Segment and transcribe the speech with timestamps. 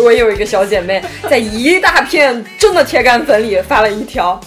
[0.00, 4.40] 我有一个小姐妹， 在一大片真的铁杆粉里发了一条，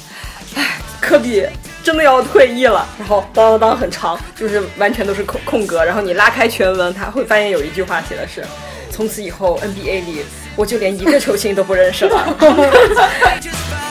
[0.55, 0.63] 唉，
[0.99, 1.45] 科比
[1.83, 2.87] 真的要退役了。
[2.97, 5.83] 然后当当当很长，就是完全都是空空格。
[5.83, 8.43] 然后你拉开全文，他会发现有一句话写的是：
[8.89, 10.25] 从此以后 NBA 里
[10.55, 12.37] 我就连一个球星都不认识了。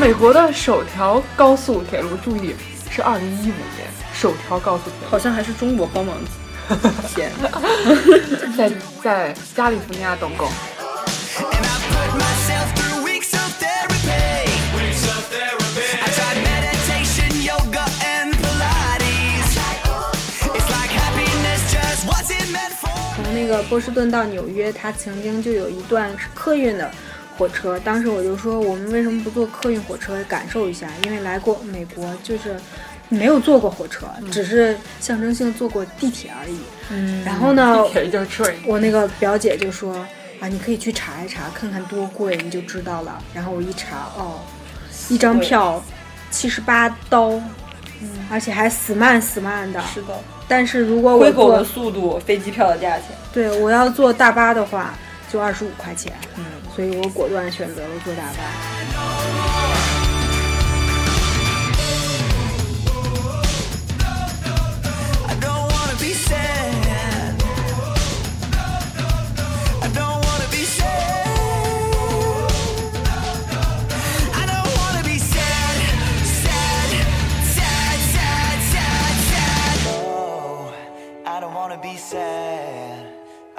[0.00, 2.54] 美国的首条高速铁路，注意
[2.88, 6.16] 是二零一五年首条高速铁路，好像还是中国帮忙
[7.16, 7.32] 建，
[8.56, 8.70] 在
[9.02, 10.48] 在加利福尼亚动工。
[23.34, 26.90] 那个波士顿到纽约，它曾经就有一段客运的，
[27.38, 27.78] 火车。
[27.78, 30.88] 当时我就说，我们为什么不坐客运火车感受一下？
[31.04, 32.56] 因为来过美国，就是
[33.08, 36.58] 没有坐过火车，只是象征性坐过地铁而已。
[36.90, 37.82] 嗯，然后呢，
[38.66, 39.94] 我那个表姐就说
[40.40, 43.22] 啊，你可以去查一查，看看多贵，你就知道了。
[43.32, 44.40] 然后我一查，哦，
[45.08, 45.82] 一张票
[46.30, 47.30] 七十八刀，
[48.02, 49.80] 嗯，而且还死慢死慢的。
[49.94, 50.08] 是的，
[50.46, 53.06] 但是如果我的速度，飞机票的价钱。
[53.32, 54.94] 对，我要坐大巴的话，
[55.30, 56.12] 就二十五块钱。
[56.36, 56.44] 嗯，
[56.78, 58.78] 所以我果断选择了做打扮。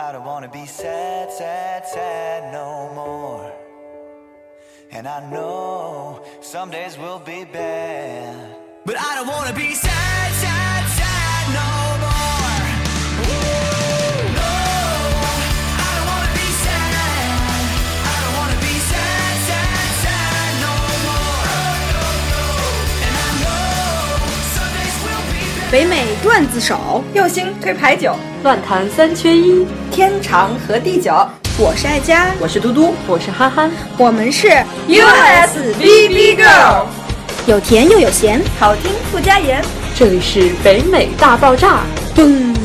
[0.10, 3.54] I don't wanna be sad, sad, sad no more.
[4.90, 8.56] And I know some days will be bad,
[8.88, 9.89] but I don't wanna be sad.
[25.72, 29.68] 北美段子手，右星推牌九，乱弹三缺一。
[29.92, 31.14] 天长和地久。
[31.60, 34.48] 我是爱佳，我是嘟嘟我是憨憨，我们是
[34.88, 36.86] ，USBB Girl，
[37.46, 39.64] 有甜又有咸，好听不加盐。
[39.96, 41.82] 这里是北美大爆炸。
[42.16, 42.56] 嘣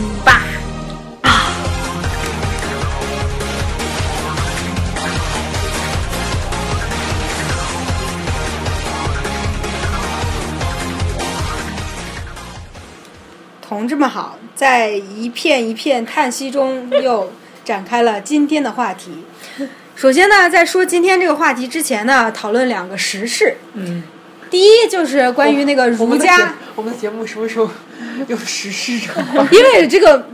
[14.09, 17.32] 好，在一片一片叹息中，又
[17.65, 19.25] 展开了今天的话题。
[19.97, 23.56] 首先呢，在说今天这个话题之前呢，讨论两个时事。
[23.75, 24.03] 嗯，
[24.50, 27.70] 第一就是关于那个儒家，我们的节目什么时候
[28.26, 29.09] 有实施这？
[29.56, 30.26] 因为这个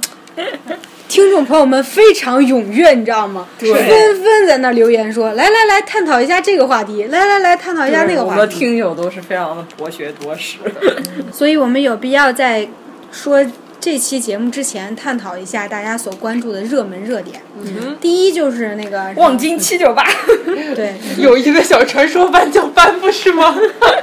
[1.08, 3.46] 听众朋友们非常踊跃，你知道吗？
[3.58, 8.46] 对纷纷在那留言说：“来来来，探讨一下这个话题，来来来，探讨一下那个话题我们的。
[8.46, 10.56] 听友都是非常的博学多识。
[11.30, 12.66] ”所以我们有必要在
[13.10, 13.44] 说
[13.78, 17.40] 这期节目之前，探讨一下大家所关注的热门热点。
[17.62, 20.04] 嗯，第一就是那个望京七九八，
[20.76, 23.56] 对 有一个小传说班叫班不是吗？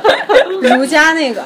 [0.61, 1.43] 儒家那个。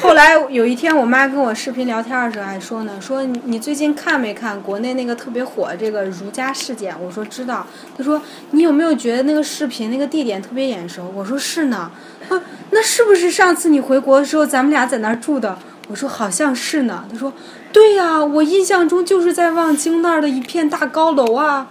[0.00, 6.92] 后来有一天，我妈跟我视频聊天的时候还说呢，说你你最近看没看国内那个特别火这个儒家事件？
[7.00, 7.64] 我说知道。
[7.96, 8.20] 她说
[8.50, 11.12] 你有没有觉得那个视频那个地点特别眼熟？
[11.14, 11.90] 我说是呢。
[12.28, 15.56] 啊，那是不是上次你回国的时候咱们俩在那儿住的？
[15.88, 17.04] 我说好像是呢。
[17.10, 17.32] 他说
[17.72, 21.68] 对呀、我印象中就是在望京那儿的一片大高楼啊。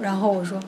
[0.00, 0.58] 然后我说。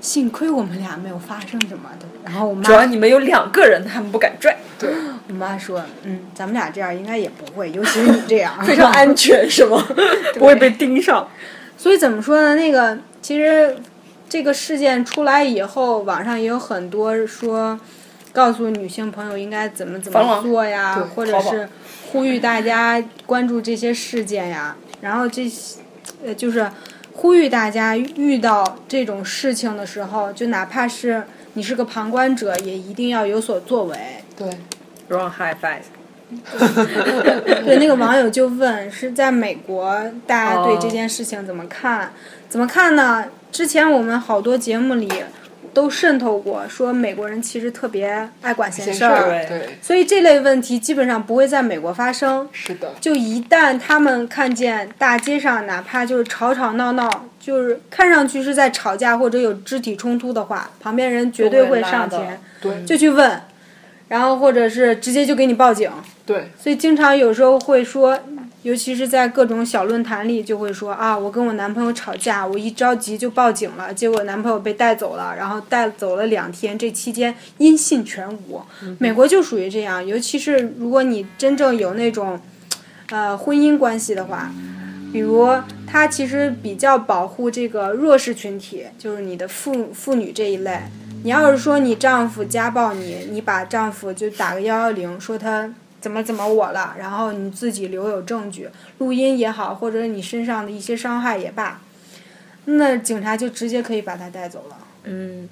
[0.00, 4.88] 幸亏我们俩没有发生什么的，然后我妈主要你们有两个人，他们不敢拽，对
[5.28, 9.84] 我妈说，嗯，咱们俩这样应该也不会，尤其是你这样， 非常安全是吗？
[10.38, 11.26] 不会被盯上。
[11.76, 12.54] 所以怎么说呢？
[12.54, 13.76] 那个其实
[14.28, 17.78] 这个事件出来以后，网上也有很多说，
[18.32, 21.68] 告诉女性朋友应该怎么怎么做呀，或者是
[22.10, 24.76] 呼吁大家关注这些事件呀。
[25.00, 25.80] 然后这些
[26.24, 26.70] 呃就是
[27.12, 31.24] 呼吁大家遇到这种事情的时候，就哪怕是
[31.54, 33.96] 你是个旁观者，也一定要有所作为。
[34.36, 34.48] 对
[35.08, 35.82] ，Wrong high five。
[37.64, 42.12] 对，那个网友就问是在美国，大家对这件事情怎么看？
[42.48, 43.24] 怎么看呢？
[43.50, 45.08] 之前我们好多节目里
[45.78, 52.48] 都渗透过，说美国人其实特别爱管闲事儿，对对，所以这类问题基本上不会在美国发生。
[52.50, 63.40] 是的，就一旦他们看见大街上哪怕就是吵吵闹闹，就是看上去是在吵架或者有肢体冲突的话，旁边人绝对会上前对就去问，
[64.08, 65.88] 然后或者是直接就给你报警。
[66.26, 68.18] 对，所以经常有时候会说，
[68.62, 78.60] 尤其是在各种小论坛里，就会说啊，我跟我男朋友吵架，我一着急就报警了，结果男朋友被带走了，然后带走了两天，这期间音信全无。
[78.98, 82.40] 美国就属于这样，尤其是如果你真正有那种，
[83.10, 84.50] 呃，婚姻关系的话，
[85.12, 85.48] 比如
[85.86, 90.80] 他其实比较保护这个弱势群体，就是你的妇妇女这一类。
[91.22, 98.68] 你要是说你丈夫家暴你，你把丈夫就打个幺幺零，说他怎么怎么我了，然后你自己留有证据，
[98.98, 101.80] 录音也好，或者你身上的一些伤害也罢，
[102.66, 104.76] 那警察就直接可以把他带走了。
[105.04, 105.48] 嗯，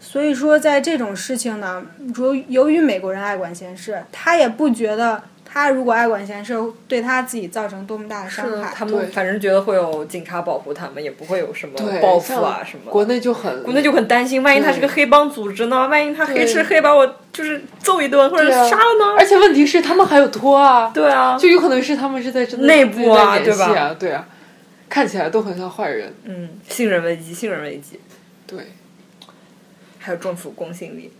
[0.00, 1.84] 所以说，在这种事情呢，
[2.16, 5.22] 由由于美国人爱管闲事，他也不觉得
[5.54, 6.52] 他如果爱管闲事，
[6.88, 8.72] 对他自己造成多么大的伤害。
[8.74, 12.90] 他们反正觉得会有警察保护他们，也不会有什么，报复啊什么。
[12.90, 15.86] 国内就很，国内就很担心，万一他是个黑帮组织呢？
[15.86, 19.14] 万一他黑吃黑把我就是揍一顿或者杀了呢？
[19.16, 24.26] 而且问题是他们还有托啊，对啊，就有可能是他们是在真的内部啊对吧，对啊，
[24.88, 28.00] 看起来都很像坏人，嗯，信任危机，信任危机，
[28.44, 28.58] 对，
[30.00, 31.12] 还有政府公信力，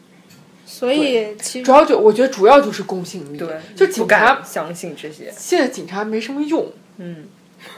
[0.66, 7.26] 所以其实主要就我觉得主要就是公信力，对，就不警察敢相信这些，现在警察没什么用，嗯，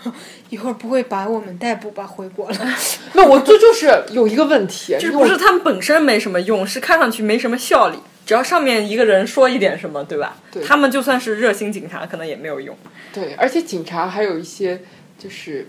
[0.51, 2.07] 一会儿不会把我们逮捕吧？
[2.07, 2.57] 回国了。
[3.15, 7.99] 那我这就是有一个问题， 就是不是他们本身没什么用，是看上去没什么效力。
[8.25, 10.37] 只要上面一个人说一点什么，对吧？
[10.51, 12.77] 对他们就算是热心警察，可能也没有用。
[13.13, 14.81] 对，而且警察还有一些
[15.19, 15.69] 就是。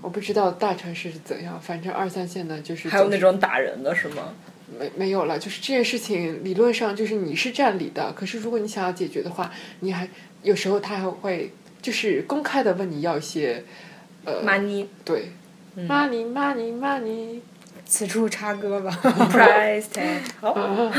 [0.00, 4.34] 我不知道大城市是怎样，反正二三线的就是还有那种打人的是吗？
[4.78, 10.08] 没没有了，就是这件事情理论上就是你是占理的，可是如果你想要解决的话，你还
[10.42, 13.64] 有时候他还会就是公开的问你要一些
[14.24, 15.32] 呃 money 对、
[15.76, 17.40] money money money，
[17.86, 18.90] 此处插歌吧。
[19.32, 20.92] price tag，好，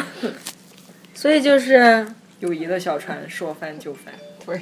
[1.13, 2.05] 所以就是
[2.39, 4.13] 友谊的小船说翻就翻。
[4.45, 4.61] 对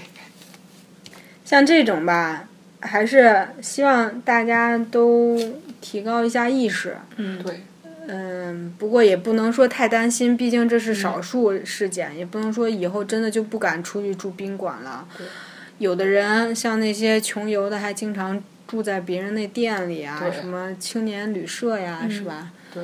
[1.43, 2.47] 像这种吧，
[2.79, 5.37] 还是希望大家都
[5.81, 6.97] 提高一下意识。
[7.17, 7.61] 嗯对
[8.07, 15.07] 嗯，不过也不能说太担心，毕竟这是少数事件，也不能说以后真的就不敢出去住宾馆了。
[15.77, 22.51] 有的人像那些穷游的，还经常住在别人那店里啊，什么青年旅社呀，是吧？
[22.73, 22.83] 对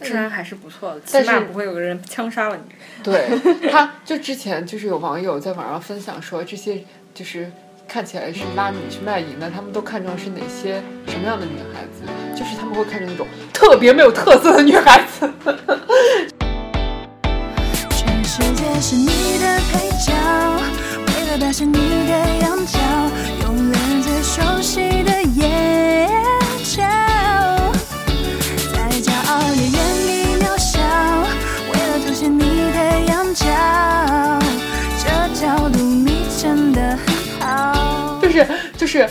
[0.00, 2.74] 治安还是不错的，起码不会有个人枪杀了你。
[3.02, 3.28] 对，
[3.70, 7.50] 他就之前就是有网友在网上分享说，这些就是
[7.86, 12.04] 看起来是拉你去卖淫的，他们都看中是哪些什么样的女孩子？
[12.50, 15.32] 就是他们会看着那种特别没有特色的女孩子。
[17.90, 20.12] 全世界是你的配角，
[21.06, 21.74] 为了表现你
[22.08, 22.12] 的
[22.42, 22.80] 样角，
[23.44, 26.10] 永远最熟悉的眼
[26.64, 26.82] 角，
[28.74, 30.80] 再骄傲也愿意渺小，
[31.72, 32.78] 为了凸显你的
[33.12, 33.46] 样角，
[34.98, 35.08] 这
[35.40, 38.18] 角度你真的很好。
[38.20, 38.44] 就是
[38.76, 39.08] 就是，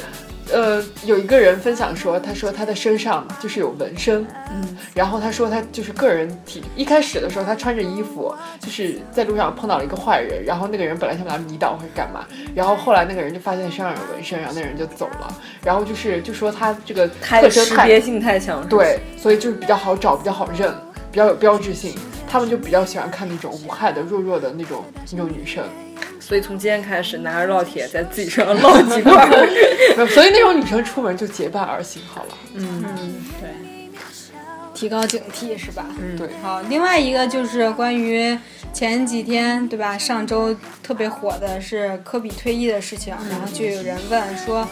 [0.51, 12.25] 呃，有一个人分享说，他说他的身上就是有纹身，嗯，然后他说他就是个人体，一开始的时候他穿着衣服，就是在路上碰到了一个坏人，然后那个人本来想把他迷倒或者干嘛，
[12.55, 20.73] 然后后来那个人就发现身上有纹身，然后那个人就走了，然后就是就说他这个太识别性太强，对，所以就是比较好找，比较好认，
[21.11, 21.93] 比较有标志性。
[22.31, 25.63] 他们就比较喜欢看那种无害的、弱弱的那种那种女生，
[26.29, 29.27] 所以从今天开始，拿着烙铁在自己身上烙几块
[30.05, 32.37] 所以那种女生出门就结伴而行好了。
[32.53, 32.83] 嗯，
[33.41, 33.49] 对，
[34.75, 35.87] 提高警惕是吧？
[35.99, 38.37] 嗯对好，另外一个就是关于
[38.71, 39.97] 前几天对吧？
[39.97, 44.69] 上周特别火的是科比退役的事情，然后就有人问说，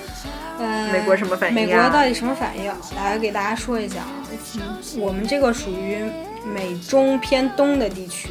[0.60, 2.72] 呃，美国什么反应美国到底什么反应？
[2.96, 4.22] 来给大家说一下啊，
[4.58, 6.04] 嗯我们这个属于
[6.46, 8.30] 美中偏东的地区，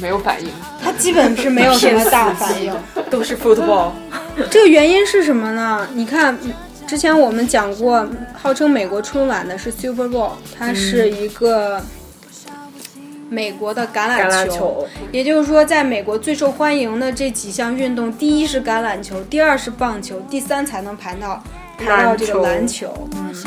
[0.00, 0.50] 没有反应，
[0.82, 2.72] 他基本是没有 什么大反应。
[3.10, 3.90] 都是 football，
[4.50, 5.86] 这个原因是什么呢？
[5.94, 6.36] 你看，
[6.86, 11.80] 之前我们讲过，号称美国春晚的是 Super Bowl，它是一个
[13.30, 14.86] 美国的橄榄球。
[15.10, 21.42] 也就是说，在美国最受欢迎的这几项运动，第一是橄榄球，第二是棒球，第三才能排到
[21.78, 23.08] 排到这个篮篮球。
[23.32, 23.46] 是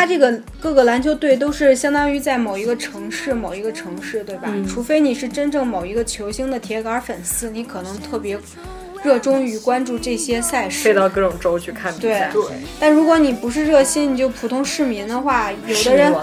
[0.00, 4.50] 它这个各个篮球队都是相当于在某一个城市、某一个城市，对吧？
[4.66, 8.38] 除非你是真正某一个球星的铁杆粉丝，你可能特别
[9.02, 10.98] 热衷于关注这些赛事飞事。
[10.98, 12.30] 到各种州去看比赛。
[12.32, 12.42] 对，
[12.80, 16.14] 但如果你不是热心，你就普通市民的话，有的人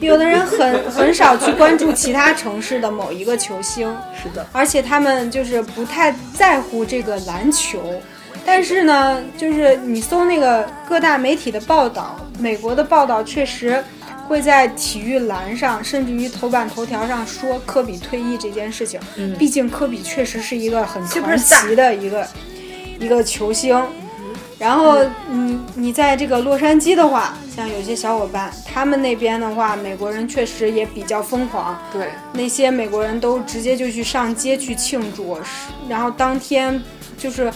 [0.00, 3.94] 有的人很很少去关注其他城市的某一个球星。
[4.14, 8.00] 是的，而且他们就是不太在乎这个篮球。
[8.46, 13.82] 但是呢，就是你搜那个各大媒体的报道，美国的报道确实
[14.26, 19.00] 会在体育栏上，甚至于头版头条上说科比退役这件事情。
[19.16, 22.26] 嗯毕竟科比确实是一个很传奇的一个
[22.98, 23.80] 一个球星。
[24.56, 24.98] 然后
[25.28, 36.80] 你你在这个洛杉矶的话，像有些小伙伴，他们那边的话，美国人确实也比较疯狂，对，那些美国人都直接就去上街去庆祝，是然后当天
[37.18, 37.52] 就是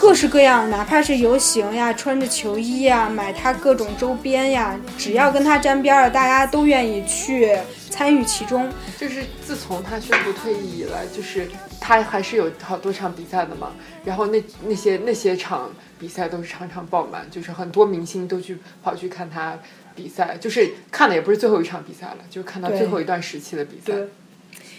[0.00, 7.54] 各式各样，哪怕是游行呀，穿着球衣呀，买他各种周边呀，只要跟他沾边儿的，大家都愿意去
[7.90, 8.72] 参与其中。
[8.98, 11.46] 就是自从他宣布退役以来，就是
[11.78, 13.72] 他还是有好多场比赛的嘛。
[14.02, 19.58] 然后那那些那些场比赛都是场场爆满，就是很多明星都去跑去看他
[19.94, 23.92] 比赛，就是看的也不是最后一场比赛了，就是看到最后一段时期的比赛。
[23.92, 24.08] 对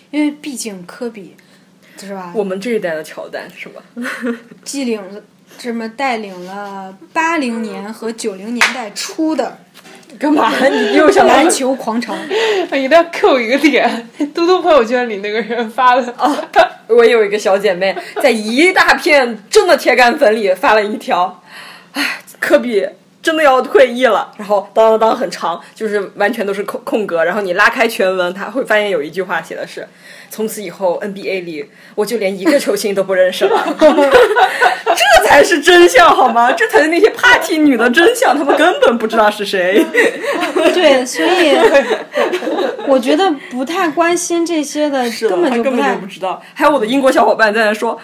[0.10, 1.38] 因为毕竟科比，
[2.08, 2.32] 是吧？
[2.36, 3.82] 我们这一代的乔丹是吧？
[4.64, 5.22] 继领了
[5.58, 9.60] 这么带领了八零年和九零年代初的
[10.20, 10.52] 干嘛？
[10.68, 12.16] 你又想篮球狂潮。
[12.70, 16.36] 我一定要扣一个点，嘟嘟朋友圈里那个人发的啊，
[16.88, 21.42] 我有一个小姐妹，在一大片真的铁杆粉里发了一条，
[21.94, 22.88] 唉，科比
[23.22, 29.88] 真的要退役了，然后当当当很长，就是完全都是空空格，然后你拉开全文，他会发现有一句话写的是。
[30.30, 36.54] 从此以后，NBA 里我就连一个球星都不认识了， 这才是真相好吗？
[36.54, 39.86] 这才是那些 party 女的真相，他们根本不知道是谁。
[40.74, 41.58] 对，所以
[42.88, 46.08] 我觉得不太关心这些的，是根本就不太他根本就不。
[46.08, 46.42] 知道。
[46.54, 48.00] 还有我的英国小伙伴在那说，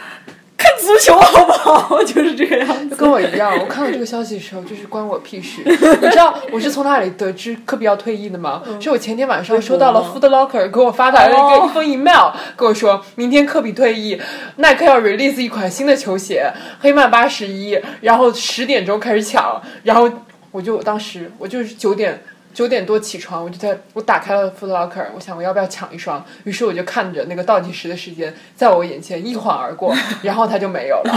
[0.57, 2.03] 看足球好不好？
[2.03, 2.95] 就是这个样子。
[2.95, 3.55] 跟我一样。
[3.59, 5.61] 我看到这个消息的时候，就是关我屁事。
[5.65, 8.63] 你知道我是从哪里得知科比要退役的吗？
[8.79, 14.19] 是我前天晚上收到了 Food Locker 给我发来了一个一封 email，跟我说明天科比退役，
[14.55, 20.09] 耐克要 release 一款新的球鞋，黑曼八十一，然后十点钟开始抢，然后
[20.51, 22.23] 我就当时我就是九点。
[22.57, 31.13] 九点多起床，我就在我打开了 Foot Locker，我想我要不要抢一双，于是我就看着那个倒计时的时间在我眼前一晃而过， 然后它就没有了。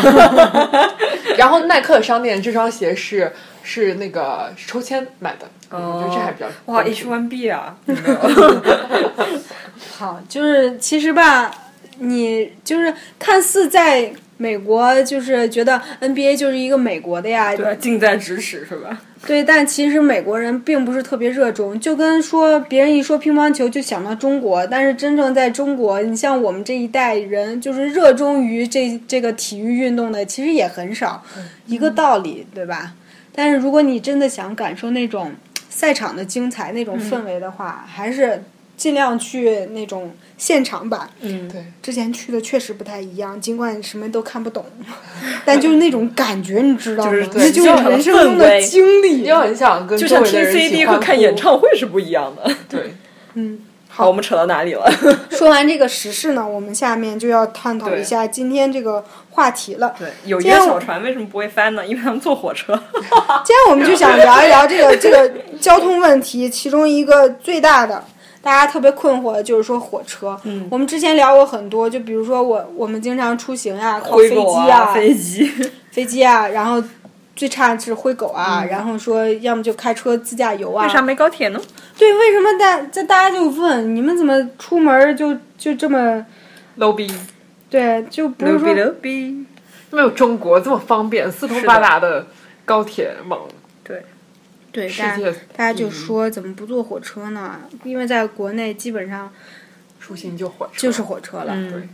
[1.39, 3.33] 然后耐克商店这双鞋是
[3.63, 7.75] 是那个抽签买的，嗯我觉得这还比较哇 H one B 啊，
[9.97, 11.51] 好，就是其实吧，
[12.01, 17.75] 你就是看似在美国，就是觉得 NBA 就是一个美国的呀，对吧？
[17.81, 19.01] 近在咫尺是吧？
[19.27, 31.23] 对，但其实美国人并不是特别热衷，就跟说别人一说乒乓球就想到中国，但是真正在中国，你像我们这一代人，就是热衷于这这个体育运动的，其实也很少，
[31.67, 32.95] 一个道理，对吧？
[33.33, 35.33] 但是如果你真的想感受那种
[35.69, 38.43] 赛场的精彩、那种氛围的话，还是
[38.81, 41.07] 尽量去那种现场版。
[41.21, 44.65] 嗯，对，之前去的确实不太一样，尽管什么都看不懂，
[45.45, 47.11] 但就是那种感觉，你知道吗？
[47.11, 49.27] 就是那就是人生中的经历。
[49.27, 52.51] 就很想跟就像听 CD 和看演，唱会是不一样的。
[52.71, 52.95] 对，
[53.35, 53.61] 嗯，
[53.91, 54.91] 好，我们扯到哪里了？
[55.31, 59.95] 说完这个时事呢，我们下面就要探讨一下今天这个话题了。
[59.99, 61.87] 对，友谊的小船为什么不会翻呢？
[61.87, 62.73] 因为他们坐火车。
[63.45, 68.03] 今天我们就想聊一聊这个这个交通问题，其中一个最大的，
[68.43, 70.39] 大家特别困惑的就是说火车。
[70.45, 75.51] 嗯，我们之前聊过很多，就比如说我我们经常出行呀，靠飞机啊，飞机。
[75.91, 76.83] 飞机啊，然后
[77.35, 80.87] 最差是灰狗啊，然后说要么就开车自驾游啊。
[80.87, 81.61] 为啥没高铁呢？
[81.99, 86.25] 对，为什么大这大家就问你们怎么出门就就这么
[86.79, 87.13] low 逼，
[87.69, 88.95] 对，就不是说。
[89.93, 92.25] 没有中国这么方便、四通八达的
[92.65, 93.41] 高铁网，
[93.83, 94.01] 对，
[94.73, 97.61] 对，大家大家就说怎么不坐火车呢？
[97.85, 99.33] 因为在国内基本上
[99.99, 101.89] 出行就火车，就是火车了，对，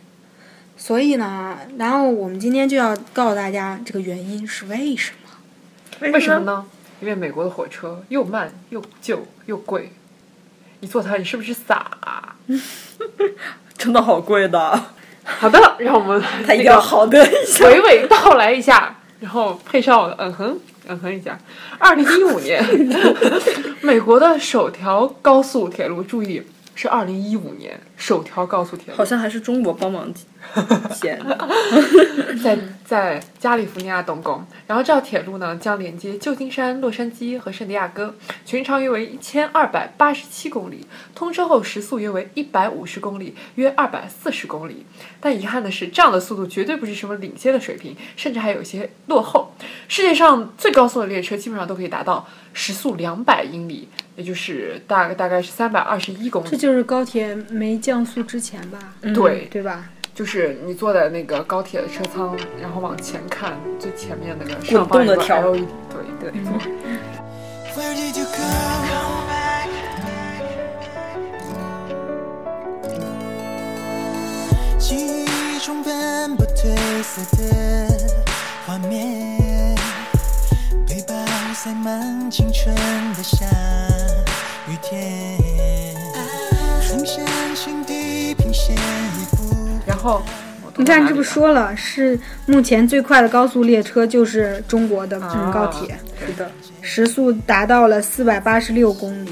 [0.77, 5.17] 所以呢，然后我们今天就要告诉大家这个原因是为什么。
[6.01, 6.45] 为什么？
[6.45, 6.67] 呢？
[7.01, 9.93] 因为美国的火车又慢又旧又贵，
[10.81, 12.37] 你坐它你是不是傻啊？
[13.77, 14.85] 真的好贵的，
[15.25, 17.65] 好的，让我们他一定要好的一下。
[17.67, 21.39] 娓娓道来一下，然后配上我的嗯哼嗯哼一下。
[21.79, 22.63] 二零一五年，
[23.83, 26.43] 美国的首条高速铁路，注意
[26.75, 30.13] 是二零一五年首条高速铁路好，像还是中国帮忙
[30.95, 31.21] 天
[32.43, 34.45] 在在加利福尼亚动工。
[34.67, 38.15] 然后这条铁路呢，将连接旧金山、洛杉矶和圣地亚哥，
[38.45, 44.87] 全长约为一千二百八十七公里，通车后时速约为一百五十公里，约二百四十公里。
[45.21, 49.55] 但遗憾的是，这样的速度绝对不是什么领先的水平，甚至还有一些落后。
[49.89, 56.49] 世界上最高速的列车基本上都可以达到时速两百英里，也就是大概大概是三百二十一公里。
[56.49, 58.79] 这就是高铁没降速之前吧？
[59.15, 59.91] 对，对吧？
[60.17, 65.63] 就是你坐在那个高铁的车舱，然后往前看，最前面那个上方的条对
[66.19, 66.33] 对。
[77.27, 77.95] 的
[78.67, 79.77] 画面，
[80.89, 81.15] 背包
[81.55, 82.75] 塞满青春
[83.15, 83.45] 的下
[84.67, 85.95] 雨天，
[87.85, 88.75] 地平线
[90.07, 90.23] 后
[90.77, 99.31] 你看，这不说说了，是目前最快的高速列车就是中国的嗯高铁，是的，时速达到了四百八十六公里。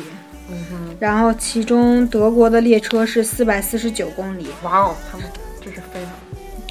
[0.50, 5.26] 嗯然后其中德国的列车是四百四十九公里，哇哦，他们
[5.60, 6.10] 这是飞了。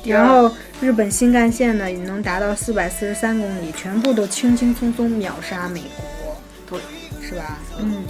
[0.06, 0.50] 然后
[0.82, 6.36] 日本新干线呢也能达到四百四十三公里，全部都轻轻松松秒杀美国，
[6.70, 6.80] 对，
[7.22, 7.60] 是吧？
[7.80, 8.04] 嗯，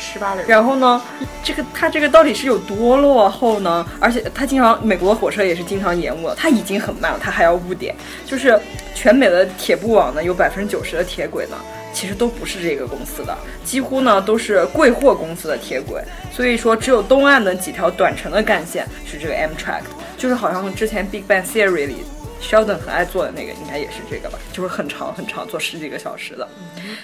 [0.00, 0.44] 十八流。
[0.46, 1.02] 然后呢，
[1.42, 3.84] 这个他这个到底是有多落后呢？
[3.98, 7.92] 而且他经常美国的火车也是经常延误的，它已经很慢了，他还要误点。
[8.24, 8.58] 就是
[8.94, 11.56] 全美的铁布网呢，有百分之九十的铁轨呢，
[11.98, 16.00] 其实都不是这个公司的，几乎呢都是贵货公司的铁轨。
[16.32, 19.82] 所以说，只有东岸的几条短程的干线是这个 Amtrak，
[20.16, 21.96] 就是好像之前 Big Bang Theory 里
[22.40, 26.46] Sheldon 很爱坐的那个，应该也是这个吧，就是很长很长，坐十几个小时的。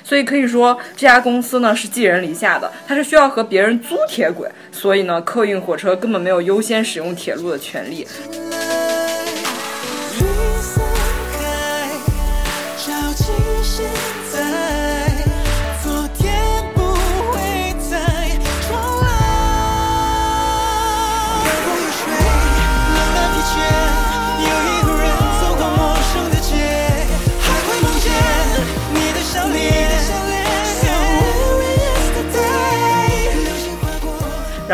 [0.04, 8.06] 所以可以说这家公司呢是寄人篱下的，它是需要和别人租铁轨，所以呢客运火车根本没有优先使用铁路的权利。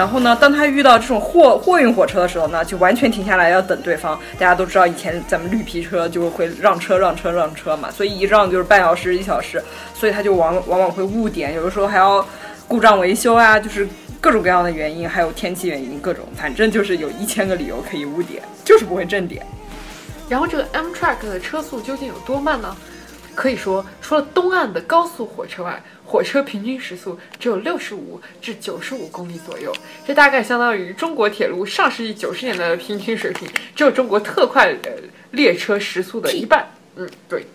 [0.01, 4.19] 然后呢，当他遇到这种货货运火车的时候呢，就完全停下来要等对方。
[4.39, 12.27] 大家都知道以前咱们绿皮车就会让车让车让车嘛，所以一让就是半小时一小时，所以他就往往往会误点，有的时候还要
[12.67, 13.87] 故障维修啊，就是
[14.23, 19.45] 各种各样的原因，还有天气原因，各种反正就是有一千个理由可以误点，就是不会正点。
[20.31, 22.75] 然后这个 Amtrak 的车速究竟有多慢呢？
[23.35, 29.73] 可以说，除了东岸的高速火车外，火车平均时速只有六十五至九十五公里左右，
[30.07, 34.90] 这大概相当于中国铁路上世纪九十年代的平均水平，只有中国特快呃
[35.31, 36.69] 列车时速的一半。
[36.97, 37.47] 嗯，对，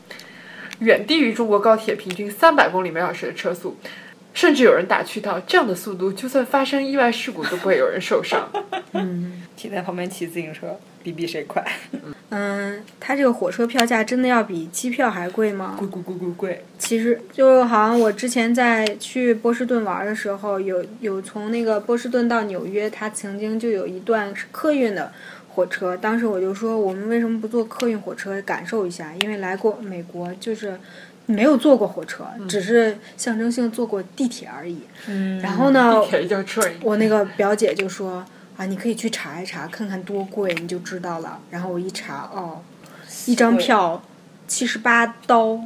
[0.79, 3.77] 远低于中国高铁平均三百公里每小时的车速。
[4.35, 8.47] 甚至有人打趣到，这样的速度，就算发生意外事故，都不会有人受伤。
[8.93, 11.65] 嗯停在旁边骑自行车，比比谁快，
[12.29, 15.75] 嗯，它这个火车票价真的要比机票还贵吗？
[15.79, 16.63] 贵贵贵贵贵。
[16.77, 25.09] 其实就好像我之前在去波士顿玩的时候，有有从那个波士顿到纽约，它曾经就有一段是客运的
[25.47, 25.95] 火车。
[25.95, 29.13] 当时我就说，我们为什么不坐客运火车感受一下？
[29.21, 30.77] 因为来过美国，就是
[31.27, 34.81] 没有坐过火车，只是象征性坐过地铁而已。
[35.07, 38.25] 嗯然后呢，地铁叫 train，我那个表姐就说
[38.57, 41.39] 啊，你可以去查一查，看看多贵，你就知道了。
[41.49, 42.61] 然后我一查，哦，
[43.25, 44.01] 一张票
[44.47, 45.59] 七十八刀，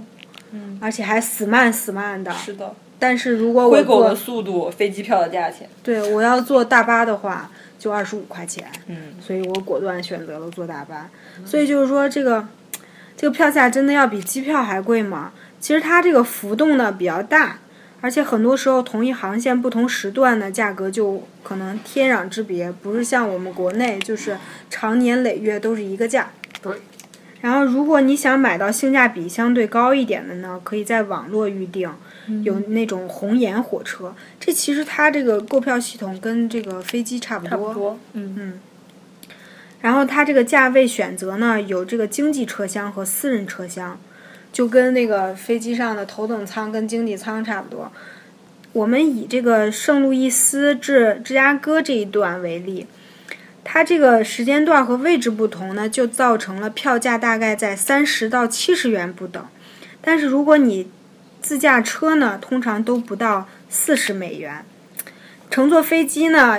[0.51, 5.69] 嗯，而且还死慢死慢的，是的，但是如果我灰狗的坐速度，飞机票的价钱。
[5.83, 8.65] 对我要坐大巴的话，就二十五块钱。
[8.87, 11.09] 嗯，所以我果断选择了坐大巴。
[11.45, 12.47] 所以就是说，这个
[13.15, 15.31] 这个票价真的要比机票还贵吗？
[15.59, 17.59] 其实它这个浮动呢比较大，
[18.01, 24.37] 而且很多时候同一航线不同时段的价格就可能天壤之别，不是像我们国内就是
[24.69, 26.31] 常年累月都是一个价。
[26.61, 26.73] 对。
[27.41, 31.89] 然后，如果你想买到性价比相对高一点的呢，可以在网络预定，
[32.43, 34.13] 有那种红眼火车。
[34.41, 37.49] 这其实它这个购票系统跟这个飞机差不多。
[37.49, 37.99] 差不多。
[38.11, 38.59] 嗯
[39.79, 43.97] 然后它这个价位选择呢，有这个经济车厢和私人车厢，
[44.51, 47.91] 就跟那个飞机上的头等舱跟经济舱差不多。
[48.73, 52.85] 我们以这个圣路易斯至芝加哥这一段为例，
[53.63, 59.43] 它这个时间段和位置不同呢，就造成了票价大概在三十到七十元不等。
[60.01, 60.89] 但是如果你
[61.41, 64.63] 自驾车呢，通常都不到四十美元。
[65.49, 66.57] 乘坐飞机呢，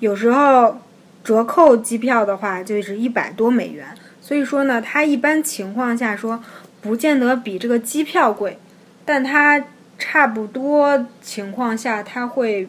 [0.00, 0.80] 有时候
[1.22, 3.86] 折扣机票的话就是一百多美元。
[4.20, 6.42] 所以说呢，它一般情况下说
[6.80, 8.58] 不见得比这个机票贵，
[9.04, 9.64] 但它
[9.98, 12.68] 差不多情况下它会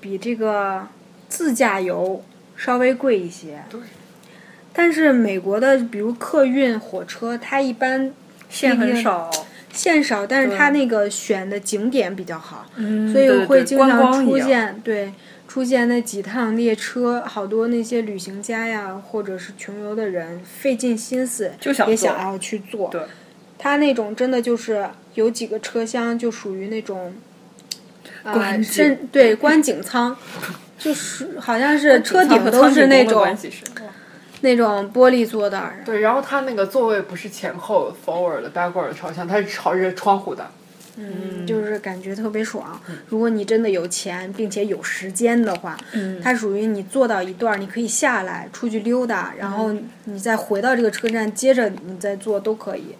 [0.00, 0.86] 比这个
[1.28, 2.22] 自驾游
[2.56, 3.62] 稍微贵一些。
[3.70, 3.80] 对。
[4.76, 8.12] 但是美国的比如客运火车，它一般
[8.48, 9.30] 线很少，
[9.72, 15.12] 线少，但是它那个选的景点比较好，嗯所以会经常出现对
[15.46, 22.88] 出现那几趟列车，好多那些旅行家呀，或者是穷游的人费尽心思就想也想要去坐。
[22.90, 23.02] 对，
[23.64, 27.14] 它那种真的就是有几个车厢就属于那种，
[28.22, 28.70] 呃，观景。
[28.70, 30.14] 甚对观景舱，
[30.78, 33.26] 就是好像是车顶都是那种
[34.42, 40.46] 那种玻璃做的，对，然后它那个座位不是前后 forward 的 backward 的朝向，它是朝着窗户的。
[40.96, 42.78] 嗯，就是感觉特别爽。
[43.08, 46.20] 如果你真的有钱并且有时间的话，嗯。
[46.22, 49.74] 它属于你坐到一段，你可以下来出去溜达，然后
[50.04, 52.94] 你再回到这个车站，接着你再坐都可以。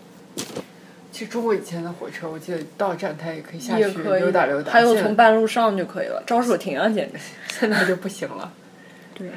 [1.12, 7.18] 其实中国以前的火车，我记得到站台也可以下去溜达溜达，还有从半路上就可以了，招手停啊，简直。
[7.61, 8.53] 现在就不行了。
[9.14, 9.31] 对，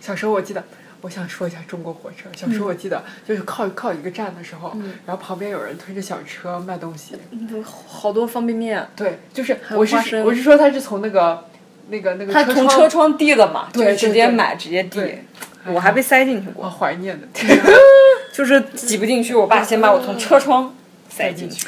[0.00, 0.64] 小时候我记得，
[1.02, 2.30] 我想说一下中国火车。
[2.34, 7.14] 小时候我记得，就是靠靠一个站的时候，然后旁边有人推着小车卖东西。
[7.62, 11.44] 好多方便面，对，就是我是我是说他是从那个
[11.90, 15.02] 那个那个他从车窗递的嘛，对就是直接买直接递。
[15.66, 17.28] 我还被塞进去我过，怀念的，
[18.32, 20.74] 就是挤不进去，我爸先把我从车窗
[21.08, 21.66] 塞进去。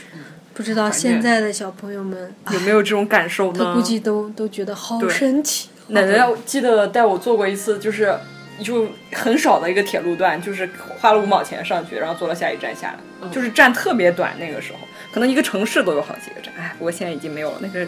[0.55, 3.59] 不知道现在的小朋友们，有没有这种感受呢？
[3.59, 5.70] 他估计都都觉得好神奇。
[5.88, 8.14] 奶奶记得带我坐过一次，就是
[8.62, 10.68] 就很少的一个铁路段，就是
[11.01, 14.35] 花了五毛钱上去，然后坐到下一站下来，就是站特别短。
[14.38, 14.79] 那个时候，
[15.12, 16.53] 可能一个城市都有好几个站。
[16.59, 17.87] 哎，不过现在已经没有了，那个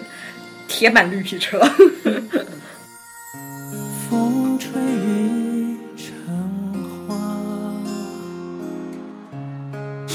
[0.66, 1.60] 铁板绿皮车。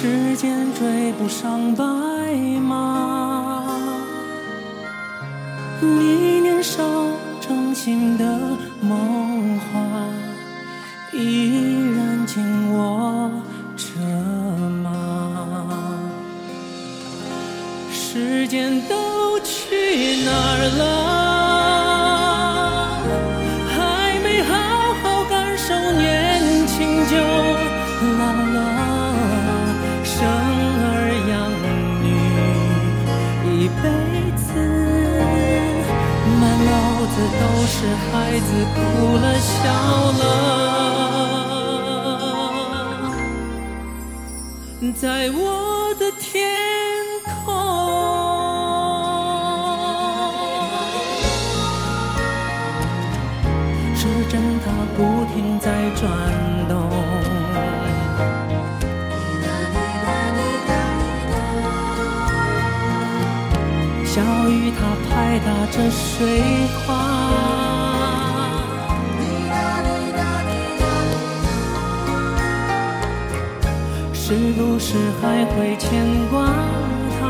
[0.01, 1.83] 时间追不上白
[2.61, 3.65] 马。
[5.81, 6.81] 你年少
[7.41, 8.23] 掌心的
[8.79, 9.81] 梦话，
[11.11, 13.29] 依然紧握
[13.75, 13.99] 着
[14.81, 15.99] 吗？
[17.91, 21.28] 时间都去哪儿了？
[38.11, 38.77] 孩子哭
[39.17, 39.57] 了笑
[40.19, 40.23] 了，
[44.95, 46.49] 在我的天
[47.23, 47.37] 空。
[53.95, 54.97] 时针它不
[55.33, 56.09] 停在转
[56.67, 56.73] 动，
[64.05, 66.41] 小雨它拍打着水
[66.87, 67.08] 花。
[74.29, 76.45] 是不是还会牵挂
[77.19, 77.25] 他？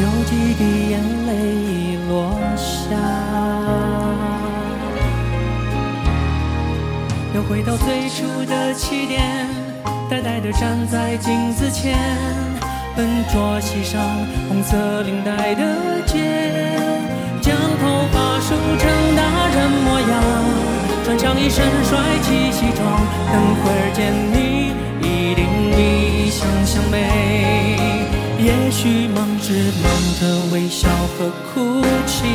[0.00, 2.96] 有几滴眼泪已落下，
[7.34, 9.46] 又回到最初的起点，
[10.08, 11.94] 呆呆地站在镜子前，
[12.96, 14.00] 笨拙系上
[14.48, 15.62] 红色领带的
[16.06, 16.72] 结，
[17.42, 19.03] 将头发梳成
[20.10, 20.12] 样，
[21.04, 22.80] 穿上一身帅气西装，
[23.32, 25.40] 等会儿见你一定
[25.76, 25.78] 比
[26.30, 26.96] 想象美。
[28.38, 29.86] 也许忙是忙
[30.20, 32.26] 着微笑和哭泣，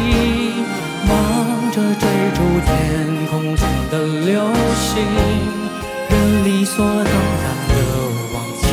[1.07, 1.11] 忙
[1.71, 2.03] 着追
[2.33, 2.69] 逐天
[3.29, 3.93] 空中的
[4.25, 4.41] 流
[4.75, 5.05] 星，
[6.09, 6.11] 人
[6.45, 7.73] 理所当然的
[8.33, 8.65] 忘记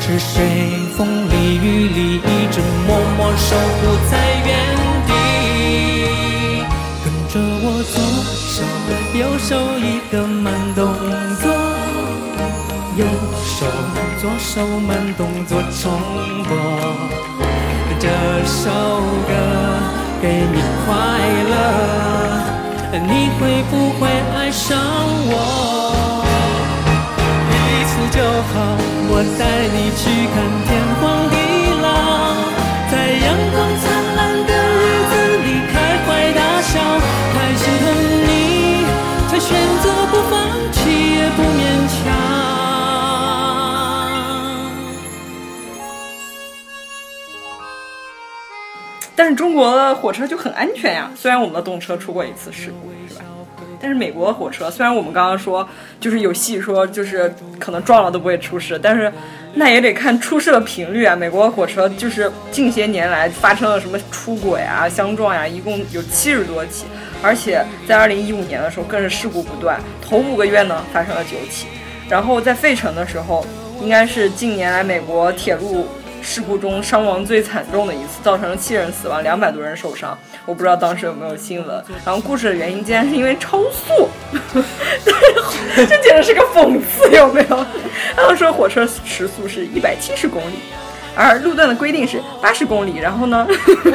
[0.00, 0.34] 是谁。
[0.96, 4.12] 风里雨里一直默默守护在
[4.46, 4.93] 原地。
[7.34, 7.98] 着我左
[8.46, 8.62] 手
[9.18, 10.86] 右手一个慢动
[11.42, 11.50] 作。
[12.94, 13.04] 右
[13.42, 13.66] 手
[14.20, 15.90] 左手慢动作重
[16.44, 16.54] 播，
[17.98, 18.06] 这
[18.46, 18.70] 首
[19.26, 19.32] 歌
[20.22, 20.94] 给你快
[21.50, 21.52] 乐，
[23.02, 24.78] 你会不会爱上
[25.26, 26.22] 我？
[27.50, 28.54] 一次就好，
[29.10, 29.42] 我带
[29.74, 30.34] 你去看
[30.68, 30.70] 天
[31.00, 31.34] 荒地
[49.34, 53.24] 中国的火车就很安全呀，虽然我们的动车出过一次事故，是吧？
[53.80, 55.68] 但是美国的火车，虽然我们刚刚说
[56.00, 59.12] 就是有戏说就是可能撞了都不会出事，但是
[59.52, 61.14] 那也得看出事的频率啊。
[61.14, 66.86] 美国的火车就是近些年来发生了什么出轨啊、相撞呀、一共有七十多起，
[67.22, 71.66] 而且在二零一五年的时候更是事故不断，头五个月呢发生了九起，
[72.08, 73.44] 然后在费城的时候，
[73.82, 75.86] 应该是近年来美国铁路。
[76.24, 80.16] 事故中伤亡最惨重的一次，造成了七人死亡，两百多人受伤。
[80.46, 81.84] 我不知道当时有没有新闻。
[82.04, 84.08] 然后故事的原因竟然是因为超速，
[85.76, 87.66] 这简直是个讽刺，有没有？
[88.16, 90.54] 他们说火车时速是一百七十公里，
[91.14, 92.96] 而路段的规定是八十公里。
[92.96, 93.46] 然后呢，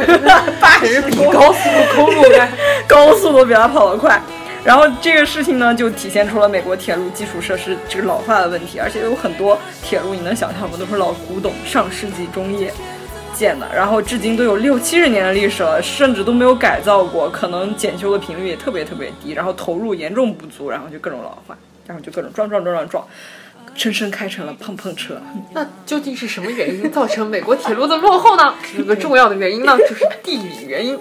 [0.61, 2.47] 八十比 高速公路还
[2.87, 4.21] 高速都比它跑得快。
[4.63, 10.77] 然后这个事情呢，就体现出了美国铁路基础设施这个老化的问题，而且有很多铁路，你能想象吗？
[10.77, 12.73] 都是老古董，上世纪中叶
[13.33, 23.07] 建的，然后至今都有六七十年的历史了，甚至都没有改造过，可能检修的频率也特别特别低，然后投入严重不足，然后就各种老化，然后就各种撞撞撞撞撞，
[23.75, 25.21] 生生开成了碰碰车。
[25.53, 28.53] 那究竟是什么原因造成美国铁路的落后呢？
[28.77, 30.99] 有个重要的原因呢，就是地理原因。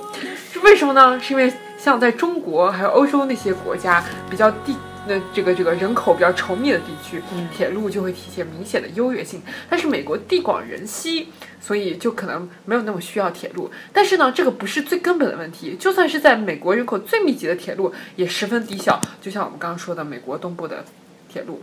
[0.52, 1.20] 是为什么呢？
[1.20, 9.40] 是因为像在中国还有欧洲那些国家比较地那这个这个人口比较稠密的地区，铁路就会体现明显的优越性。
[9.70, 11.28] 但是美国地广人稀，
[11.60, 13.70] 所以就可能没有那么需要铁路。
[13.90, 15.76] 但是呢，这个不是最根本的问题。
[15.80, 19.00] 就算是在美国人口最密集的铁路，也十分低效。
[19.22, 20.84] 就像我们刚刚说的，美国东部的
[21.32, 21.62] 铁路，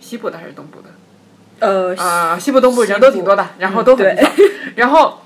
[0.00, 0.88] 西部的还是东部的？
[1.60, 4.30] 呃啊、西部、东部人都挺多的，然后都很低效。
[4.74, 5.20] 然后，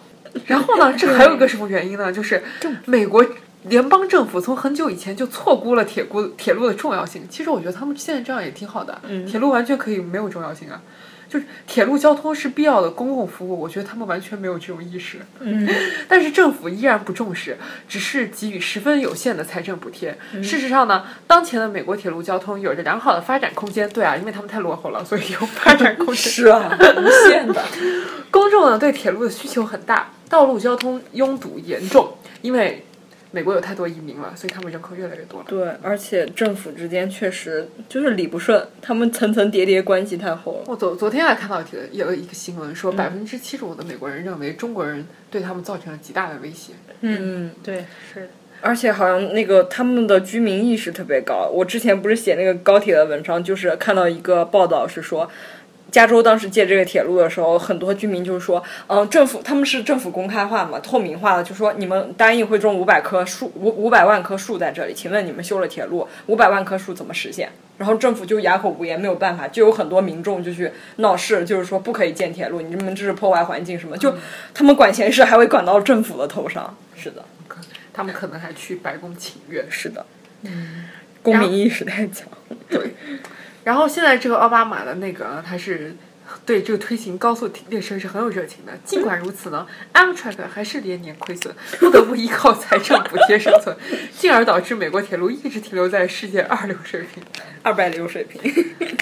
[0.46, 2.12] 然后呢，这还有一个什么原因呢？
[2.12, 2.42] 就是
[2.84, 3.24] 美国
[3.64, 7.26] 联邦政府从很久以前就错估了铁路铁路的重要性。
[7.30, 10.80] 其实我觉得他们现在这样也挺好的，铁路完全可以没有重要性啊。
[11.28, 15.16] 就是铁路交通是必要的公共服务，我觉得他们完全没有这种意识。
[15.40, 15.66] 嗯，
[16.06, 17.56] 但是政府依然不重视，
[17.88, 20.14] 只是给予十分有限的财政补贴。
[20.42, 23.88] 事实上呢，当前的美国铁路交通有着良好的发展空间。
[23.88, 26.16] 对啊，因为他们太落后了，所以有发展空间。
[26.16, 27.64] 是啊，无限的。
[28.30, 32.84] 公众呢对铁路的需求很大，道路交通拥堵严重，因为
[33.32, 35.46] 美国有太多移民了，所以他们人口越来越多了。
[35.48, 40.64] 对，而且政府之间确实就是理不顺，他们层层叠叠关系太厚了。
[40.66, 46.74] 我昨昨天还看到一个有一个新闻说，百分之七十五的美国人认为中国人对他们造成了极大的威胁。
[47.00, 48.28] 嗯，对，是。
[48.60, 51.50] 而且好像那个他们的居民意识特别高。
[51.52, 55.28] 我之前不是写那个高铁的文章，就是看到一个报道是说。
[55.92, 67.50] 加州当时建这个铁路的时候，很多居民就是说，嗯，政府他们是政府公开化嘛，透明化的，就说你们答应会种五百棵树，五五百万棵树在这里，请问你们修了铁路，五百万棵树怎么实现？
[67.76, 73.96] 然后政府就哑口无言，没有办法，就有很多民众就去闹事，就是说不可以建铁路，你们这是破坏环境什么？
[73.98, 74.14] 就
[74.54, 76.74] 他们管闲事还会管到政府的头上。
[76.96, 77.24] 是的，
[77.92, 79.66] 他们可能还去白宫请愿。
[79.68, 80.06] 是的，
[80.44, 80.84] 嗯，
[81.22, 82.28] 公民意识太强。
[82.70, 82.94] 对。
[83.64, 85.94] 然后现在这个奥巴马的那个，他是
[86.44, 88.72] 对这个推行高速列车是很有热情的。
[88.84, 93.76] 尽管如此呢，Amtrak 还是连年亏损，不得不依靠财政补贴生存，
[94.16, 97.22] 进而导致美国铁路一直停留在世界二流水平、
[97.62, 98.40] 二百流水平。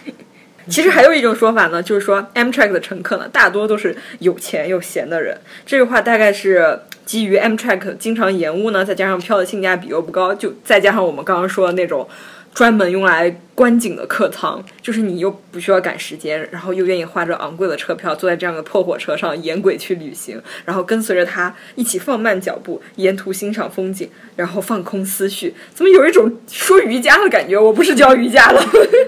[0.68, 5.40] 其实还有一种说法呢，就是说 Amtrak 的乘客呢，大多都是有钱又闲的人。
[5.64, 12.07] 这句话大概是基于 Amtrak 经常延误呢，再加上票的性价比又不高，就再加上我们刚刚说的那种。
[12.52, 25.54] 专门用来观景的客舱，就是你又不需要赶时间，然后又愿意花着昂贵的车票坐在这样的破火车上沿轨去旅行，然后跟随着他一起放慢脚步，沿途欣赏风景，然后放空思绪。
[25.74, 27.56] 怎么有一种说瑜伽的感觉？
[27.58, 28.60] 我不是教瑜伽的，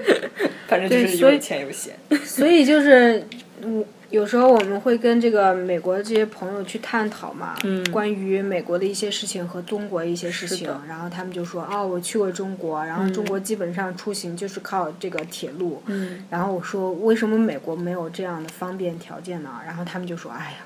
[0.67, 1.93] 反正就是有钱有闲。
[2.23, 3.27] 所以就是，
[3.61, 7.83] 嗯， 有时候我们会跟这个美国的这些朋友去探讨嘛，嗯。
[7.91, 19.49] 关于美国的一些事情和中国一些事情，然后他们就说，哦，我去过中国，然后中国基本上出行就是靠这个铁路，嗯，然后我说为什么美国没有这样的方便条件呢？
[19.65, 20.57] 然后他们就说，哎呀，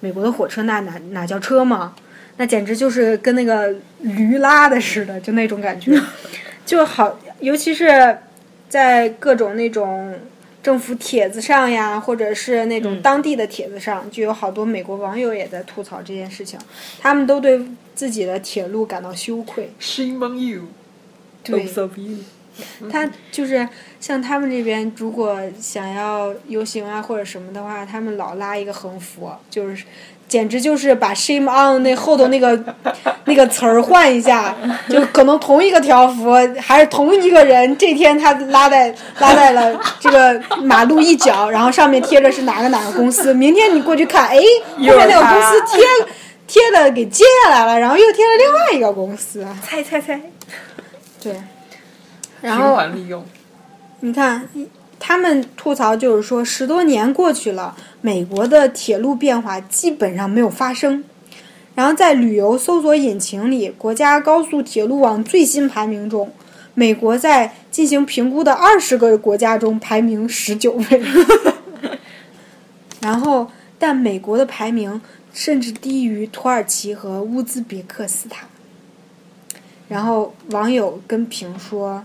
[0.00, 1.94] 美国的火车那哪哪叫车嘛，
[2.38, 5.96] 那简直就是跟那个驴拉的似的，就那种感觉，
[6.66, 8.18] 就好，尤其是
[8.68, 10.16] 在各种那种
[10.62, 16.58] 政府帖子上呀，或者是那种当地的帖子上，就有好多美国网友也在吐槽这件事情，
[16.98, 17.60] 他们都对
[17.94, 19.70] 自己的铁路感到羞愧。
[19.80, 20.62] Shame on you！
[21.44, 22.18] 对，Both of you
[22.90, 23.68] 他就是
[24.00, 29.84] 像他们这边，如果想要游行啊或者什么的话，他们老拉一个横幅，就是
[30.28, 32.58] 简直就是把 shame on 那后头那个
[33.24, 34.54] 那个词儿换一下，
[34.88, 45.82] 就可能同一个条幅还是同一个人，这天他拉在拉在了这个马路一角，然后上面贴着是哪个哪个公司，明天你过去看，哎，后面那个公司贴
[46.46, 50.20] 贴的给揭下来了，然后又贴了另外一个公司，猜猜猜，
[51.22, 51.34] 对，
[52.40, 52.78] 然后。
[54.00, 54.48] 你看，
[55.00, 61.04] 他们吐槽就是说，十多年过去了，美国的铁路变化基本上没有发生。
[61.74, 66.32] 然后在旅游搜索引擎里，国家高速铁路网最新排名中，
[66.74, 71.02] 美国在进行评估的二十个国家中排名十九位。
[73.00, 75.00] 然后，但美国的排名
[75.32, 78.48] 甚至低于土耳其和乌兹别克斯坦。
[79.86, 82.04] 然后网友跟评说，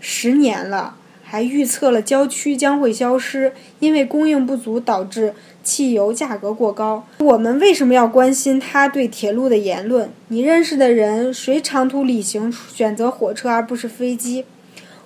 [0.00, 0.96] 十年了，
[1.30, 7.06] 还预测了郊区将会消失，因为供应不足导致汽油价格过高。
[7.20, 10.10] 我们为什么要关心他对铁路的言论？
[10.26, 14.44] 你认识的人谁长途旅行选择火车而不是飞机？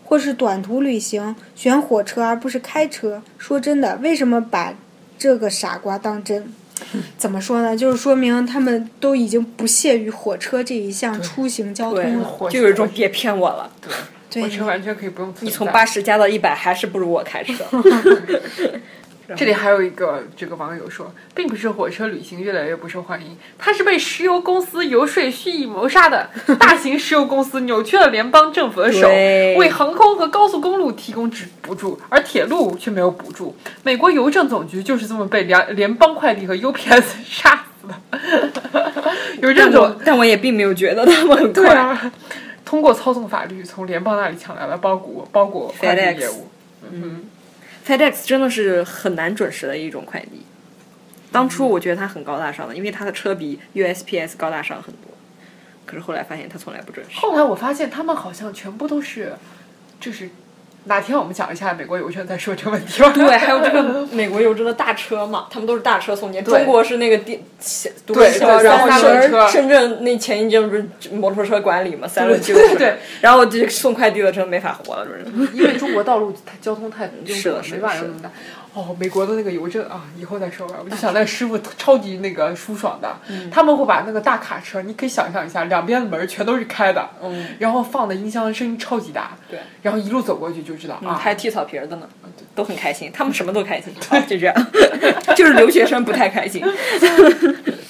[0.02, 3.22] 或是短途旅行选火车而不是开车？
[3.36, 4.72] 说真的，为什么把
[5.18, 6.46] 这个傻瓜当真？
[7.16, 7.76] 怎么说呢？
[7.76, 12.24] 就是说明他们都已经不屑于火车这一项出行交通了。
[12.24, 13.70] 火，就有一种别骗我了，
[14.30, 15.34] 对火车完全可以不用。
[15.40, 17.64] 你从八十加到一百，还是不如我开车。
[19.36, 26.28] 这里还有一个这个网友说，并不是火车旅行越来越不受欢迎，它是被石油公司游说蓄意谋杀的。
[26.60, 29.08] 大型石油公司扭曲了联邦政府的手，
[29.58, 33.56] 为航空和高速公路提供支补助，而铁路却没有补助。
[33.82, 37.94] 美国邮政总局就是这么被联联邦快递和 UPS 杀死的。
[39.40, 41.74] 有这但种我但我也并没有觉得他们很对快。
[41.74, 42.12] 啊，
[42.64, 46.48] 通过操纵法律从联邦那里抢来了包裹包裹快递业务。
[46.90, 47.24] 嗯
[47.86, 50.42] FedEx 真的是很难准时的一种快递。
[51.30, 55.10] 当初我觉得它很高大上的，因为它的车比 USPS 高大上很多。
[55.84, 57.18] 可是后来发现它从来不准时。
[57.18, 59.34] 后来我发现他们好像全部都是，
[60.00, 60.30] 就是
[60.84, 63.10] 哪天我们讲一下美国邮政再说这个问题吧。
[63.10, 66.44] 对，还有这个美国邮政的大车嘛，他们都是大车送件。
[66.44, 67.40] 中国是那个电
[68.04, 75.52] 对轮车，然后三轮车深圳那前一阵不是摩托车管理嘛，三轮机动车对，然后这送快递的真没法活了，不是。
[75.54, 78.30] 因为中国道路它交通太堵了，没办法那么大。
[78.74, 80.76] 哦，美国的那个邮政啊，以后再说吧。
[80.84, 83.48] 我就想那个师傅超级那个舒爽的，嗯。
[83.50, 92.08] 他们会把那个大卡车，你可以想象一下，两边的门全都是开的，嗯，然后放的音箱声音超级大，对，然后一路走过去就知道啊，还剃草皮儿的呢，
[92.54, 94.66] 都很开心，他们什么都开心，啊 就这样，
[95.36, 96.64] 就是留学生不太开心。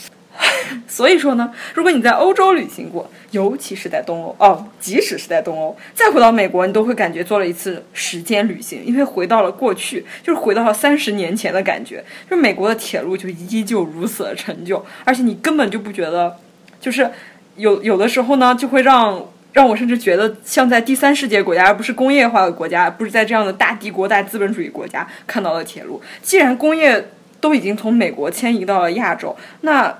[0.94, 11.96] 所以说呢，如果你在欧洲旅行过，尤其是在东欧哦，即使是在东欧，再回到美国，你都会感觉做了一次时间旅行，因为回到了过去，就是回到了三十年前的感觉。
[12.30, 16.36] 就是美国的铁路就依旧如此的陈旧，而且你根本就不觉得，
[16.80, 17.10] 就是
[17.56, 19.20] 有有的时候呢，就会让
[19.52, 26.00] 让我甚至觉得像在第三世界国家，而不是工业化的国家，不是在这样的大帝国、大资本主义国家看到的铁路。
[26.22, 27.10] 既然工业
[27.40, 29.92] 都已经从美国迁移到了亚洲，那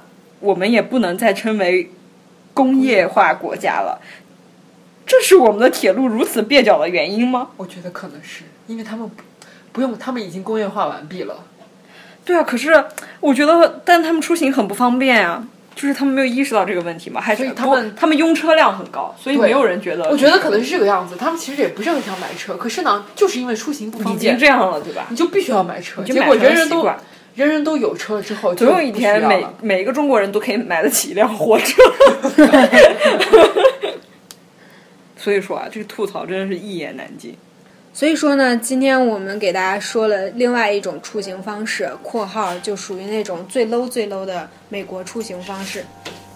[0.45, 1.91] 我们也不能再称为
[2.53, 4.01] 工业化国家了。
[5.07, 7.49] 这是我们的铁路如此蹩脚的原因吗？
[7.57, 9.23] 我觉得可能是因为他们不
[9.73, 11.45] 不用，他们已经工业化完毕了。
[12.25, 12.85] 对啊，可是
[13.21, 15.47] 我觉得，但他们出行很不方便啊。
[15.77, 20.09] 就是他们没有意识到这个问题嘛，还是他们他们拥车量很高，所以没有人觉得。
[20.09, 25.17] 我觉得可能是这个样子，他们其实也不是很想买车，可是呢，就是因为出行不方便已经便，这样了，对吧你？
[25.17, 26.01] 就必须要买车。
[26.05, 26.87] 就结果人人都
[27.35, 31.83] 人人都有车之后，总有一天，每每一个中国人都可以买得起一辆火车。
[35.17, 37.37] 所以说啊，这个吐槽真的是一言难尽。
[37.93, 45.85] 所以说呢，今天我们给大家说了另外一种出行方式（括号就属于那种最 low 最 low 的美国出行方式）。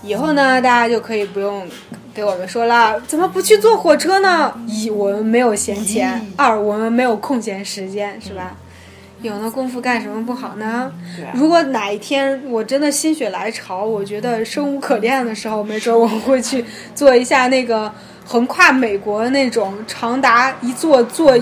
[0.03, 1.67] 以后呢，大家就可以不用
[2.15, 4.55] 给我们说了，怎么不去坐火车呢？
[4.67, 8.57] 一，我们没有闲钱；二，我们没有空闲时间，是吧？
[9.23, 10.91] 有那功夫干什么不好呢？
[11.25, 16.65] 啊如果哪一天我真的心血来潮，我觉得生无可恋的时候，没准我会去
[16.95, 17.93] 做一下那个
[18.25, 21.37] 横跨美国那种长达一坐坐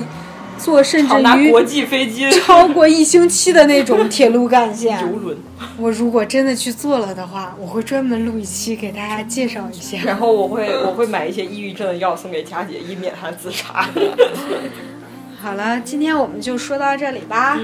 [0.58, 4.98] 坐甚至于国际飞机超过一星期的那种铁路干线。
[5.04, 5.36] 游轮，
[5.76, 9.98] 我如果真的去做了的话，我会专门录一期给大家介绍一下。
[10.02, 13.86] 然后我会我会买一些抑郁症的药送给佳姐，以免她自杀。
[15.40, 17.58] 好了，今天我们就说到这里吧。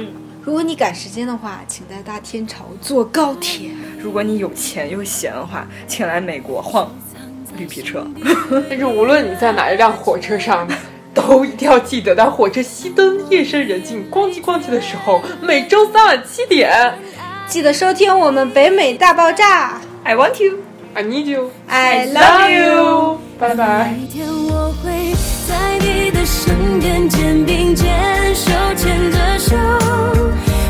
[0.44, 3.70] 如果你赶时间的话，请在大天朝坐高铁。
[3.98, 6.90] 如果你有钱又闲的话，请来美国晃
[7.56, 8.06] 绿皮车。
[8.68, 10.68] 但是无论你在哪一辆火车上，
[11.14, 16.94] 都一定要记得，当火车熄灯、夜深人静、咣叽咣叽的时候，每周三晚七点
[17.46, 19.80] 记得收听我们北美大爆炸。
[20.04, 20.58] I want you。
[20.94, 23.18] ，I need you，I love love you you。
[23.38, 23.94] 拜拜。
[26.44, 29.56] 身边肩并肩，手牵着手，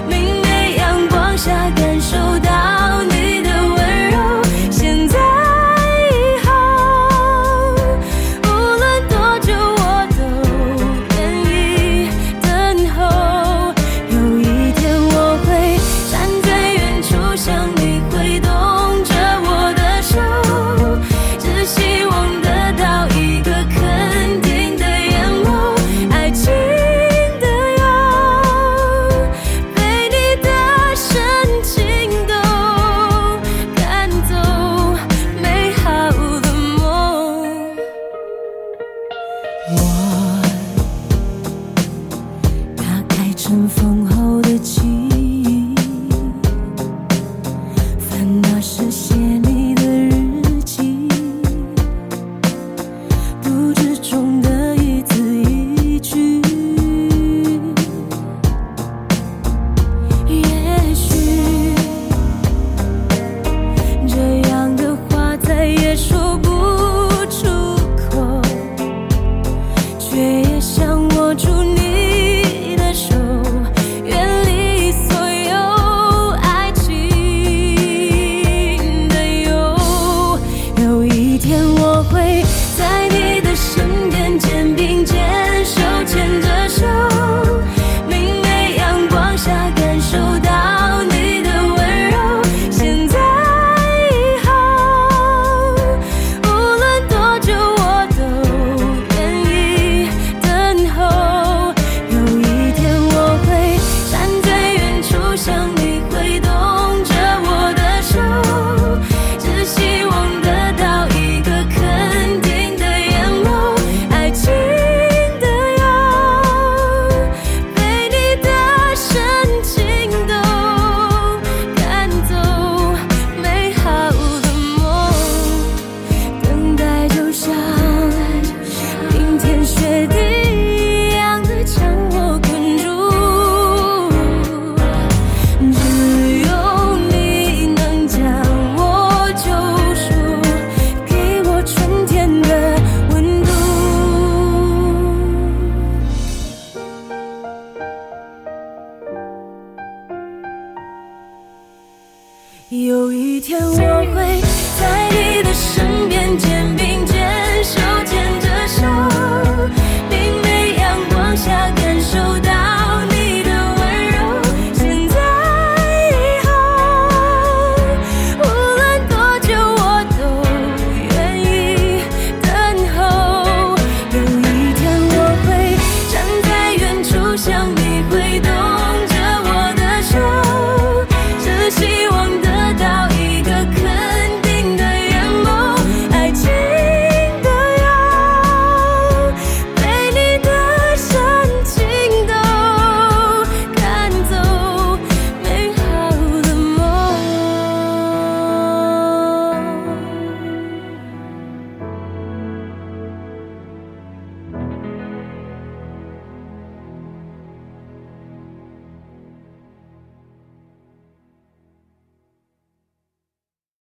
[0.06, 3.11] 明媚阳光下感受到你。